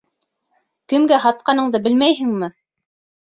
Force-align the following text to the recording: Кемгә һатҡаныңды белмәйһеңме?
Кемгә 0.93 1.19
һатҡаныңды 1.25 1.81
белмәйһеңме? 1.89 2.53